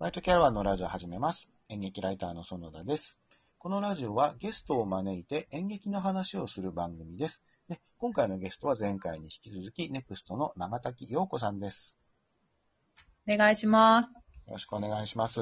[0.00, 1.48] ワイトキャラバンのラジオを始めます。
[1.68, 3.16] 演劇ライターの園田です。
[3.58, 7.44] このラジオはゲストを招いて演劇の話をする番組です。
[7.68, 11.96] で今回のゲストは前回に引き続き、ネクストの長滝陽子さんです。
[13.28, 14.08] お願いします。
[14.08, 15.40] よろしくお願いします。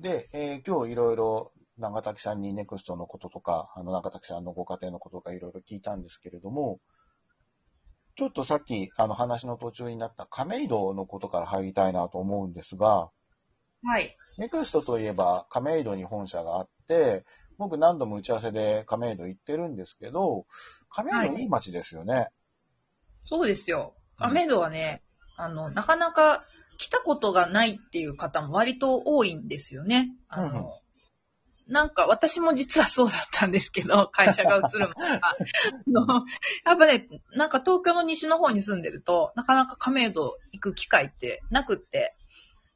[0.00, 6.80] で、えー今日いろいろ長滝さんにネクストのこととか、あの長滝さんのご家庭のこととかいろいろ聞いたんですけれども、
[8.16, 13.10] ちょっとさっきあの話の途中になった亀戸のことから入りたいなと思うんですが、
[13.82, 14.16] はい。
[14.38, 17.24] ネクストといえば亀戸に本社があって、
[17.58, 20.46] 僕何度も打ち合わせで亀戸行ってるんですけど、
[20.88, 22.28] 亀戸いい街ですよね。
[23.24, 23.94] そうですよ。
[23.96, 25.02] うん亀戸はね、
[25.38, 26.44] あの、なかなか
[26.76, 30.10] 来たことがないっていう方も割と多いんですよね。
[30.28, 30.80] あの、うんうん
[31.70, 35.20] なんか私も実はそうだったんですけど、 会社が移る前は。
[35.28, 35.34] あ
[35.86, 36.24] の
[36.64, 42.16] やっぱね、なんか東京の西の方に住んでると、なかなか亀戸行く機会ってなくって。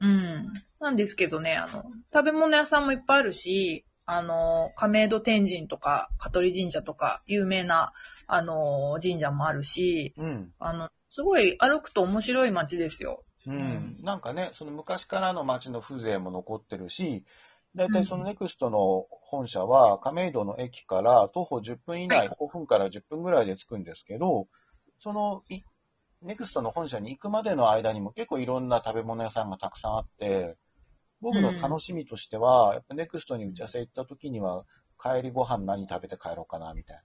[0.05, 0.53] うん。
[0.81, 7.93] なんですけどね、あの、食べ物屋さんもいっぱいあるし、あの、亀戸天神とか、香取神社とか、有名な、
[8.27, 10.52] あの、神社もあるし、うん。
[10.59, 13.24] あの、すごい歩くと面白い街ですよ。
[13.46, 13.99] うん。
[14.02, 17.24] なんかね、その昔からの街の風情も残ってるし、
[17.74, 24.46] だいたいそのネクストの本社は亀戸の駅から徒歩10分以内、5分から10分ぐらいで着くんですけど、
[25.01, 25.63] そのい
[26.25, 30.57] ネクストの本社に行くまでの間にも結構いろんな食べ物屋さんがたくさんあって、
[31.21, 34.65] 僕の楽しみとしては、やっぱネクストに打ち合わせ行った時には、
[34.99, 37.02] 帰りご飯何食べて帰ろうかな、みたいな。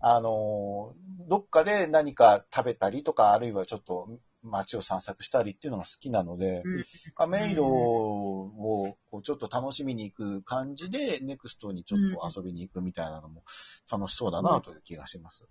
[0.16, 4.08] あのー、どっかで何か食べたりとか、あるいはちょっと
[4.42, 6.84] 街を散策したりっていうのが好きなので、うん
[7.14, 13.42] 亀戸をこうちょっと楽しみに行く感じで、ネクストにちょっと遊びに行くみたいなのも
[13.90, 15.46] 楽しそうだなという気がします。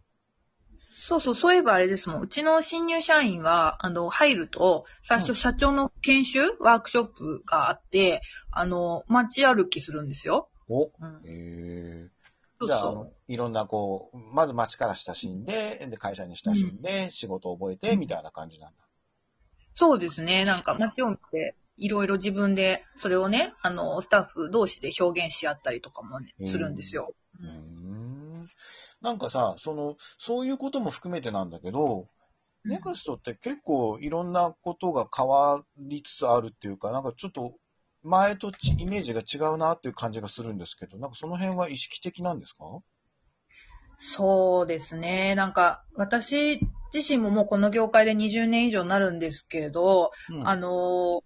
[0.93, 2.21] そうそう、そういえばあれですもん。
[2.21, 10.49] うちの新入社員は、あの、入ると、最初社長の研修、ワークショップがあって、あの、街歩きするんですよ。
[10.69, 11.21] おうん。
[11.25, 12.09] え
[12.63, 18.77] じゃああいろんなこう、まず街から親しんで、で会社に親しんで、仕事を覚えて、みたいな感じなんだ。
[19.73, 20.45] そうですね。
[20.45, 27.13] なんか街を見て、いろいろ自分で、それをね、あの、スタッフ同士で表現し合ったりとかもね、するんですよ。
[27.39, 27.80] うーん
[29.01, 32.07] なんかさ、その、そういうことも含めてなんだけど、
[32.65, 37.55] ネクストって結構いろんなことが変わりつつあるっていうか、なんかちょっと
[38.03, 42.65] 前とちイメージが違うなっていう感じがするんですけど、なんかその辺は意識的なんですか？
[44.15, 45.35] そうですね。
[45.35, 46.59] なんか、私
[46.93, 50.47] 自身ももうこの業界で20年以上になるんですけれど、うん。
[50.47, 51.21] あの、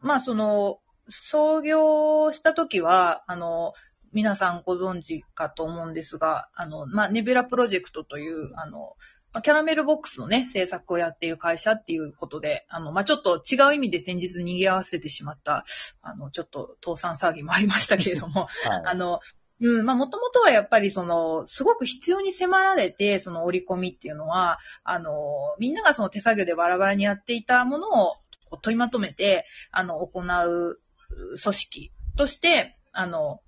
[0.00, 0.78] まあ、その、
[1.10, 3.72] 創業した時は、あの、
[4.12, 8.96] 皆さんご存知かと思うんですが、あの、まあ、ネビュラプロジェクトという、あの、
[9.32, 15.64] まあキャラメルボックスのね、制作をやっている会社っていうことで、あの、まあ、ちょっと違う意味で先日賑わせてしまった、
[16.02, 18.82] あの、ちょっと倒産騒ぎもありましたけれども、 はい。
[18.86, 19.20] あの、
[19.60, 25.10] うん、まあ、もともとはやっぱりその、すごく必要に迫られて、その折り込みっていうのは、あの、
[25.58, 28.16] みんながその手作業でバラバラにやっていたものを
[28.50, 30.78] こう取りまとめて、あの、行う
[31.12, 33.40] う組織として、あの、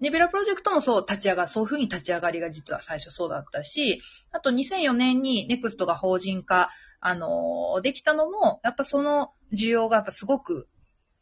[0.00, 6.70] ネビュラプロジェクトもそう立ち上がる、そういうふうに立ち上がりが実は最初そうだったし、あと2004年にネクストが法人化、
[7.00, 10.68] あの、できたのも、やっぱその需要がやっぱすごく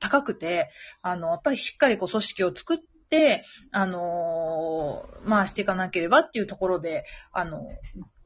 [0.00, 0.70] 高くて、
[1.02, 7.62] あの、やっぱりしっかりこう組織を作って、あのー回していかなければっていうところで、あの、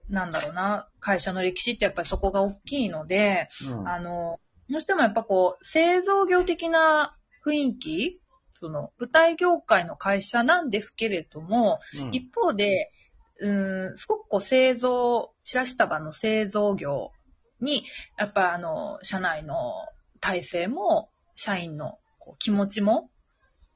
[0.09, 3.89] なんだろうな、会社の歴史ってやっぱりそこが大きいので、うん。
[3.89, 7.17] あの、どうしてもやっぱこう、製造業的な
[7.47, 8.21] 雰囲気、
[8.59, 12.15] その、舞台業界の会社なんですけれども、うん。
[12.15, 12.93] 一方で、
[13.41, 17.13] うーん、すごくこう製造、チラシ束の製造業
[17.61, 17.85] に、
[18.17, 19.87] やっぱあの、社内の
[20.21, 23.11] 体制も、社員のこう気持ちも、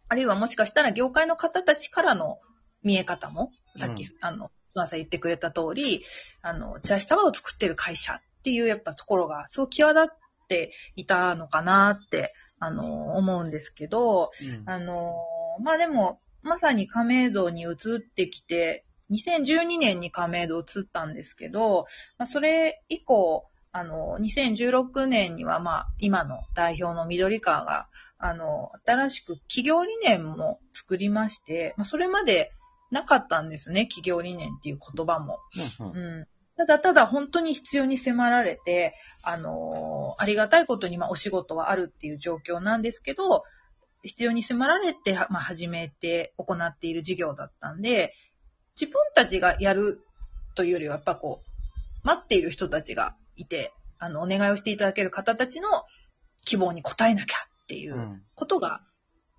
[0.08, 2.38] あるいはもしかしたら業界の方たちからの
[2.82, 4.10] 見え方も、さっき、うん。
[4.20, 6.04] あの、砂さん言ってくれた通り、
[6.42, 12.34] あの、チラシ束を作ってる会社っていうやっぱところが、そう際立っていたのかなって、
[12.64, 21.86] あの、思うんですけど、うんあのーまあ、でも、まさに亀戸に移ってきて、2012年に亀戸移ったんですけど、
[22.18, 27.88] まあ、それ以降、あの、2016年には、まあ、今の代表の緑川が、
[28.18, 32.52] あの、新しく企業理念も作りまして、まあ、それまで
[32.92, 35.40] なかったんですね、企業理念っていう言葉も。
[35.80, 36.26] うんうんうん。
[36.62, 38.94] ただただ本当に必要に迫られて、
[39.24, 43.42] あのーありがたいことにまあお仕事はあるっていう状況なんですけど、
[44.02, 48.14] 必要に迫られて、まあ、始めて行っている事業だったんで、
[48.80, 50.00] 自分たちがやる
[50.54, 55.68] というよりは、やっぱこう、待っている人たちがいて、あの、お願いをしていただける方たちの
[56.44, 58.80] 希望に応えなきゃっていううんことが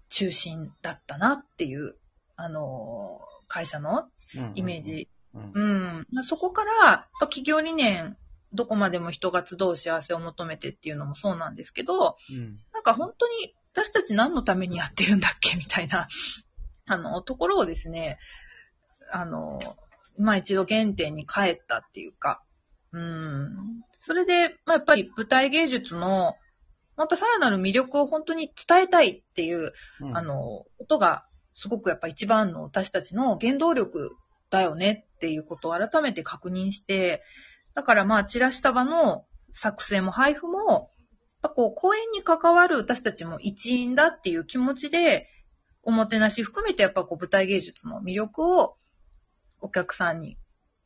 [0.10, 1.96] 中心だったなっていう、
[2.36, 4.08] あのー会社の
[4.56, 4.82] イメー。
[4.82, 5.08] ジ。
[5.34, 6.24] うんうん。
[6.24, 8.18] そこから、企業理念、
[8.54, 16.08] どこまでも人が集う幸せを求めてっていうのもそうなんですけど、うんなんか本当に私たち何のためにやってるんだっけみたいな、
[16.86, 18.20] あの、ところをですね、
[19.12, 19.60] あの、
[20.18, 22.44] まあ一度原点に帰ったっていうか、
[22.92, 23.84] うん。
[23.94, 26.36] それで、まあやっぱり舞台芸術の、
[26.96, 31.26] またさらなる魅力を本当に伝えたいっていう、うんあの、ことが、
[31.56, 34.16] すごくやっぱ一番の私たちの原動力
[34.50, 37.24] だよねっていうことを改めて確認して、
[37.76, 40.90] だからまあ、チラシ束の作成も配布も、やっ
[41.44, 45.30] ぱこう、公演に関わる私たちも一員だっていう気持ちで、
[45.82, 48.76] おもてなし含めてやっぱこう、舞台芸術の魅力を
[49.62, 50.38] お客さんに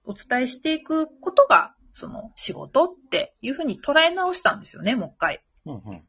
[0.04, 5.44] お伝えしていくことが、その仕事っていうふうに捉え直したんですよね、もう一回。
[5.66, 6.04] うんうん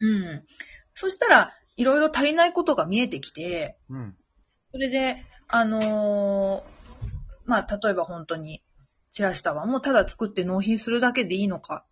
[0.00, 0.44] うん。
[0.92, 4.14] そしたら、いろいろ足りないことが見えてきて、うん
[4.70, 6.73] それで、あのー
[7.44, 8.62] まあ、例えば本当に、
[9.12, 11.84] チラシ束もただ作って納品するだけでいいのか。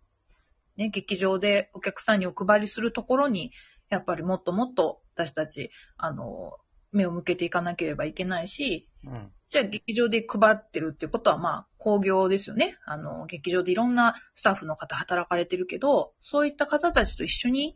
[0.75, 3.51] ね、劇場でお客さんにお配りするところに、
[3.89, 6.63] やっぱりもっともっと私たち、あのー
[6.93, 12.75] 目を向けていかなければいけないし、うんじゃあ劇場で配ってるってことはまあ工業ですよね。
[12.87, 17.75] あの、劇場でいろんなスタッフの方働かれてるけど、そういった方たちと一緒に、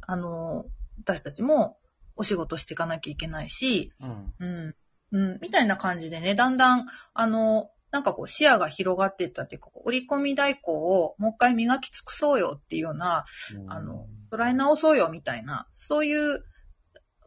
[0.00, 0.64] あの、
[1.04, 1.76] 私たちも
[2.16, 4.74] お仕事していかなきゃいけないし、うんうん、
[5.12, 13.24] うん、みたいな感じでね、だんだん、あの、なんかこう視野が広がっていったっていうか、折り込み代行をもう一回磨き尽くそうよっていうような、
[13.54, 13.72] うん。
[13.72, 16.44] あの、捉え直そうよみたいな、そういう、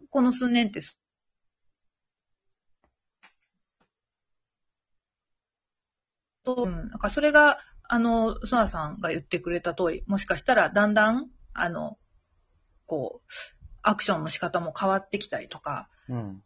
[0.09, 0.80] この数年って
[6.44, 11.97] と、うん、なんかそれが、あの、ソナさんが言ってくれた通り、もしかしたらだんだん、あの、
[12.85, 13.30] こう、
[13.81, 16.44] アクションの仕方も変わってきたりとか、うん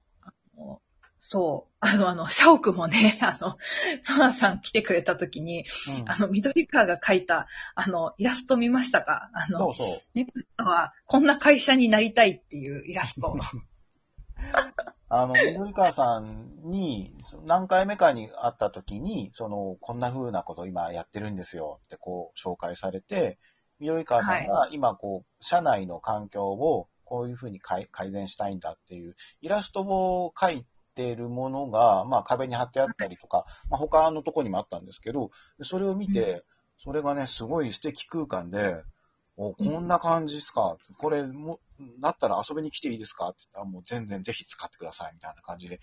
[1.30, 3.58] そう、あの、あの、シャオクもね、 あの、
[4.06, 9.30] ソナさん来てくれた時に、うんあの、緑川が描いた、あの、イラスト見ましたか？
[9.34, 10.02] あのそう、そう。
[10.14, 13.36] ネクストは、こんな会社になりたいっていうイラスト。
[15.10, 17.14] あの、緑川さんに、
[17.46, 23.38] 何回目かに会った時に、その、こんな風なこと今やってるんですよってこう紹介されて、
[23.80, 30.66] 緑川さんが今こう、社内の環境をこういう風に改改善したいんだっていう、イラストを描い
[30.98, 35.30] てるものが、まあ壁に貼ってあったりとか、まあ他のとこにもあったんですけど、
[35.62, 36.44] それを見て、
[36.78, 38.84] それがね、すごい素敵空間で、
[39.38, 40.78] お、こんな感じですか？
[40.98, 41.60] これも、
[42.02, 43.30] だったら遊びに来ていいですか？
[43.30, 45.80] って言ったら、もう全然ぜひ使ってください、みたいな感じで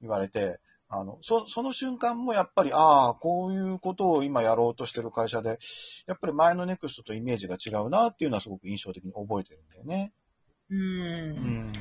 [0.00, 0.60] 言われて、
[0.94, 5.58] あの、そ、その瞬間もやっぱり、ああ、こういうことを今やろうとしてる会社で、
[6.06, 10.12] やっぱり前のネクストとイメージが違うなっていうのはすごく印象的に覚えてるんだよね。
[10.68, 10.74] う。
[10.74, 10.82] うん
[11.70, 11.72] ん。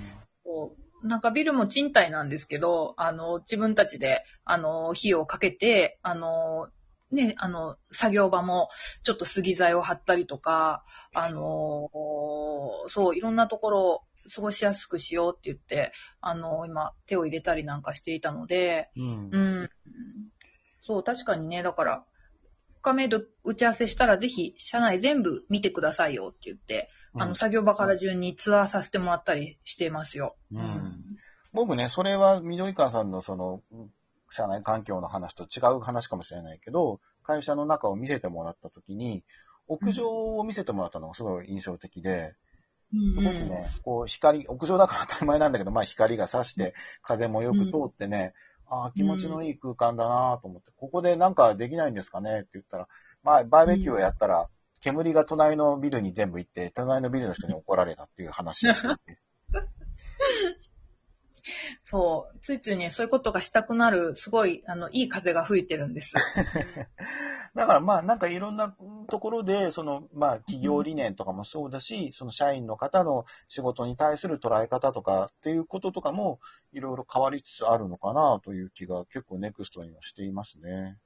[0.46, 6.70] こうなんかビルも賃貸なんですけど、あの、自分たちで、あの、費用をかけて、あの、
[7.12, 8.70] ね、あの、作業場も
[9.04, 10.84] ちょっと杉材を張ったりとか、
[11.14, 11.90] あの、
[12.90, 14.02] そう、いろんなところを
[14.34, 19.38] 過ごしやすくしようって言って、あの、今手を入れたりなんかしていたので、うんう。
[19.38, 19.70] ん。
[20.80, 22.06] そう、確かにね、だから、
[22.82, 30.36] 亀戸打ち合わせしたらぜひ、社内全部見てくださいよって言って、あの、作業場から順にツアーさせてもらったりしてますよ。
[30.52, 31.04] うん。
[31.54, 33.62] 僕ね、それは緑川さんのその、
[34.30, 39.24] 社内環境の話と違う話かもしれないけど、会社の中を見せてもらったときに、
[39.68, 42.34] 屋上を見せてもらったのがすごい印象的で、
[42.94, 43.14] うん。
[43.14, 48.34] すごくね、こう光、屋上だから当たり前なんだけど、まあ光が差して、風もよく通ってね、
[48.68, 52.88] ああ、気持ちのいい空間だなと思って、ここでなんかできないんですかねって言ったら、
[53.22, 54.50] まあバーベキューをやったら、
[54.82, 59.20] 煙が隣のビルに全部行って、隣のビルの人に怒られたっていう話を聞いて。
[61.82, 66.14] そう、ついついね、そういうことがしたくなる、すごい、あの、いい風が吹いてるんです。
[67.54, 68.74] だからまあなんかいろんな
[69.10, 76.40] ところで、そのまあ企業理念とかもそうだし、その社員の方の仕事に対する捉え方とかっていうこととかも
[76.72, 80.98] いろいろ変わりつつあるのかなという気が結構ネクストにはしていますね。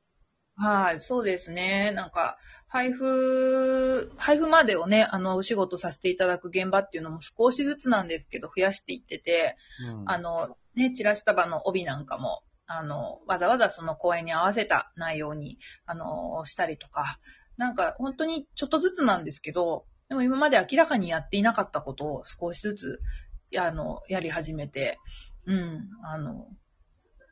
[0.56, 1.92] はい、そうですね。
[1.92, 9.56] なんか、配布、配布までをね、あの、お仕事させていただく現場っていうのも少しずつなんですけど、増やしていってて、
[9.88, 17.20] うんあの、ね、チラシ束の帯なんかも、あの、わざわざその公演に合わせた内容に、あの、したりとか、
[17.58, 23.02] なんか本当にちょっとずつなんですけど、でも今まで明らかにやっていなかったことを少しずつ、
[23.58, 25.00] あの、やり始めて、
[25.46, 26.48] うん、あの、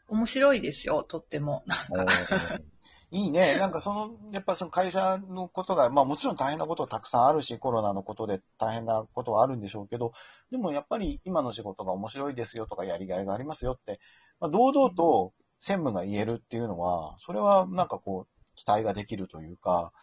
[0.08, 1.64] 面白いですよ、とっても。
[1.66, 2.60] なんか。
[3.14, 3.58] いいね。
[3.60, 10.12] なんかその、やっぱその会社のことが、まあもちろん大変なことはたくさんあるし、コロナのことで大変なことはあるんでしょうけど、
[10.52, 14.00] でもやっぱり今の仕事が面白いですよとかやりがいがありますよって、
[14.40, 19.94] まあ、堂々と専務が言えるっていうのは、それはなんかこう、期待ができるというか、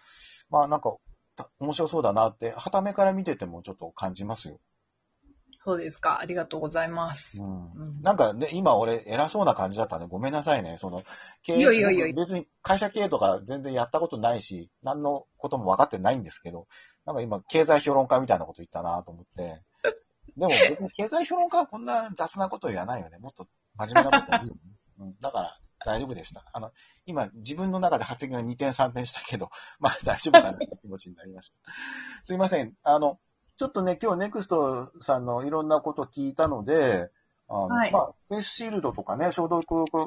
[0.49, 0.97] まあなんか、
[1.37, 4.61] た面白そうだなって、はためから見ててもちょっと感じますよ。
[5.63, 6.21] そうですか。
[6.21, 7.43] ありがとうございます。
[7.43, 10.07] うんうんなんかね、今俺偉そうな感じだったね。
[10.09, 10.79] ごめんなさいね。
[10.81, 11.03] その、
[11.43, 16.67] 経いやいやいや僕別に会社経営とか全然やったことないし、何のことも分かってないんですけど、
[17.05, 19.63] なんか今、経済評論家みたいなこと言ったなと思って。
[20.37, 23.19] でも別に経済評論家はこんな雑なこと言わないよね。
[23.19, 24.61] もっと真面目なこと言うよね。
[25.01, 26.45] うん、だから大丈夫でした。
[26.53, 26.73] あの、
[27.05, 31.57] 今自分の中で発言が2点3点したけど、まあ大丈夫かなって気持ちになりました。
[32.23, 32.75] すいません。
[32.83, 33.19] あの、
[33.61, 37.11] ちょっとね、今日ネクストさんのいろんなこと聞いたので、
[37.47, 37.93] あの、はい。
[37.93, 39.63] まあ、フェイスシールドとかね、消毒、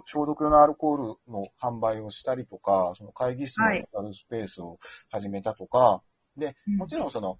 [0.07, 3.87] 消毒用のアルコールの販売をしたりとか、その会議室のはい。
[3.93, 4.79] あるスペースを
[5.11, 6.01] 始めたとか、
[6.35, 6.77] で、うん。
[6.77, 7.37] もちろんその、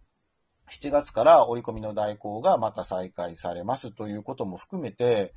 [0.70, 5.34] 7月から折り込みの代行がまた再開されますということも含めて、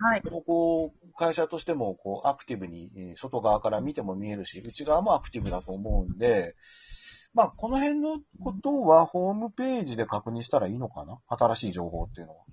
[0.00, 0.22] はい。
[0.44, 6.56] こう、会社としてもこう、アクティブに、えー外側から見ても見えるし、内側もアクティブだと思うんで、
[7.34, 11.18] まあ、この辺のことはホームページで確認したらいいのかな？
[11.28, 12.44] 新しい情報っていうのは。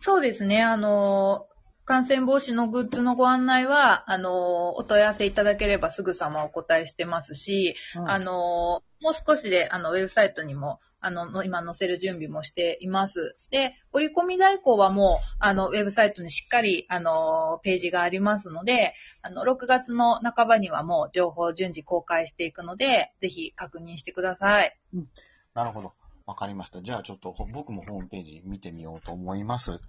[0.00, 0.62] そうですね。
[0.62, 1.46] あの、
[1.84, 13.36] 感染防止のグッズのご案内は、あの、お問い合わせいただければすぐさまお答えしてますし、うんあの、もう少しで、あの、ウェブサイトにも、あの、今載せる準備もしています。
[13.50, 24.78] で、折り込み代行はもう、あの、ウェブサイトにしっかり、あの、ページがありますので、あの、6月の半ばにはもう情報を順次公開していくので、ぜひ確認してください。
[25.52, 25.92] なるほど。
[26.24, 26.80] わかりました。
[26.80, 29.80] じゃあちょっとほ僕もホームページ見てみようと思います。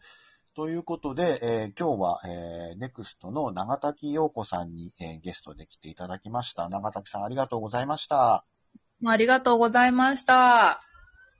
[0.53, 6.67] ということで、えー今日は、えー、ネクストの長滝陽子さんに、えーゲストで来ていただきました。
[6.67, 8.45] 長滝さんありがとうございました。
[9.05, 10.81] ありがとうございました。